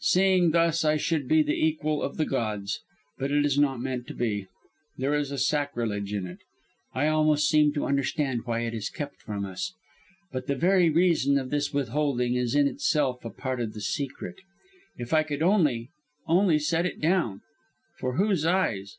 [0.00, 2.80] Seeing thus I should be the equal of the gods.
[3.18, 4.48] But it is not meant to be.
[4.98, 6.38] There is a sacrilege in it.
[6.92, 9.74] I almost seem to understand why it is kept from us.
[10.32, 14.40] But the very reason of this withholding is in itself a part of the secret.
[14.96, 15.90] If I could only,
[16.26, 17.42] only set it down!
[18.00, 18.96] for whose eyes?